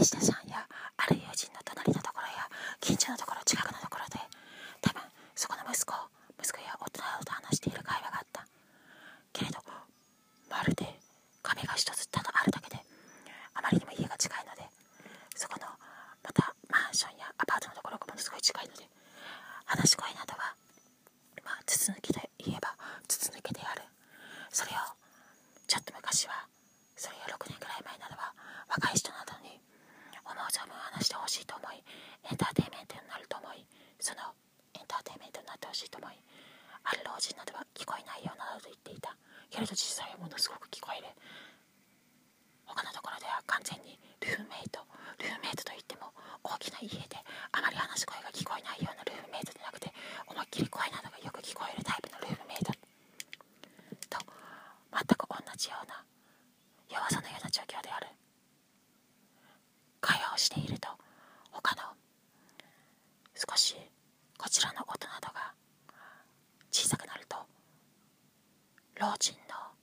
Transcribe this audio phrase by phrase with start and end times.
[0.00, 0.64] 岸田さんや
[0.96, 2.48] ある友人の隣のところや
[2.80, 4.16] 近所のところ近くのところで
[4.80, 5.02] 多分
[5.36, 5.92] そこの息子
[6.40, 8.46] 息子や大人と話している会話があった。
[9.36, 9.60] けれど
[10.48, 10.88] まるで
[11.44, 12.80] 壁が一つただあるだけで
[13.52, 14.64] あまりにも家が近いので
[15.36, 15.68] そこの
[16.24, 18.88] またマンションやアパートのところがものすごい近いので
[19.68, 20.56] 話し声などは
[21.44, 22.72] まあ筒抜きで言えば
[23.04, 23.84] 筒抜けである。
[24.48, 24.80] それを
[25.68, 26.48] ちょっと昔は
[26.96, 28.32] それが6年ぐらい前などは
[28.72, 29.60] 若い人などに
[30.30, 31.82] 思う存分話してほしいと思い
[32.30, 33.66] エンターテインメントになると思い
[33.98, 34.30] その
[34.78, 36.14] エンターテインメントになってほしいと思い
[36.84, 39.16] ある老人などは聞こえないよなどと言っていた
[39.50, 41.10] けれど実際はものすごく聞こえる
[42.66, 44.80] 他のところでは完全にルームメイト
[45.18, 46.14] ルームメイトといっても
[46.44, 47.18] 大きな家で
[47.50, 49.92] あまり話し声が聞こえないようなルームメイトでなくて
[50.26, 52.72] 思いっきり声などがよく聞こえるタイプのルームメイト。
[54.08, 54.16] と
[54.88, 56.00] 全く同じような
[56.88, 58.08] 弱さのような状況である。
[60.00, 60.88] 会話をしていると
[61.52, 61.92] 他の
[63.36, 63.76] 少し
[64.38, 65.52] こちらの音などが
[66.72, 67.36] 小さくなると
[68.96, 69.76] 老人の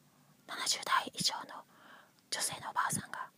[0.49, 1.61] 70代以上の
[2.31, 3.29] 女性のおばあさんが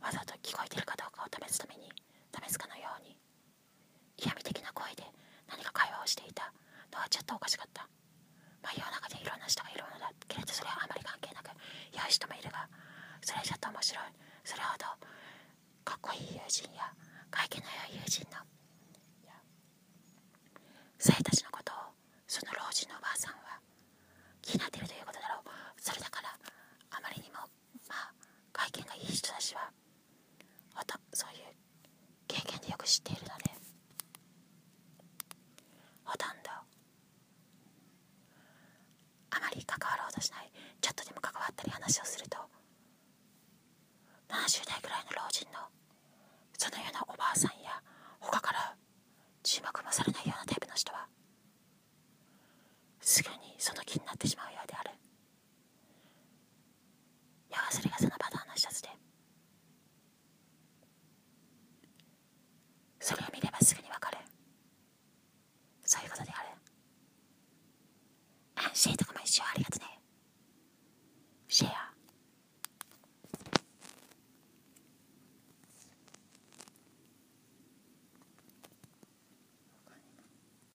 [0.00, 1.92] わざと聞こえているかどうかを試すために
[2.32, 3.18] 試すかのように
[4.18, 5.04] 嫌味的な声で
[5.48, 6.52] 何か会話をしていた
[6.92, 7.88] のはちょっとおかしかった。
[8.62, 11.48] まあ世の中でいろんな人がいるのだけれどそれはあまり関係なく
[11.96, 12.68] 良い人もいるが
[13.24, 14.04] それはちょっと面白い。
[14.44, 14.84] それほど
[15.84, 16.92] かっこいい友人や
[17.30, 18.36] 会見の良い友人の
[20.98, 21.76] 生たちのことを
[22.26, 23.60] その老人のおばあさんは
[24.42, 25.48] 気になっているということだろう。
[25.80, 26.28] それだから
[26.90, 27.38] あまりにも
[27.88, 28.12] まあ
[28.52, 29.70] 外見がいい人たちは
[30.74, 31.54] またそういう
[32.26, 33.50] 経験でよく知っているので
[36.04, 36.50] ほとんど
[39.30, 40.50] あまり関わろうとしない。
[40.80, 42.38] ちょっとでも関わったり話をすると。
[44.28, 45.58] 70代ぐらいの老人の
[46.56, 47.82] そのようなおばあさんや
[48.20, 48.76] 他から
[49.42, 51.08] 注目もされないようなタイプの人は
[53.00, 54.90] すぐにその気になってしまうようである。
[57.50, 58.88] いやそれがそのパターンの一つで。
[63.00, 63.87] それを見ればすぐに
[69.38, 69.77] しありがとう